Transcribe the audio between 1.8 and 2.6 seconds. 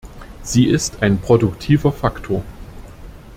Faktor.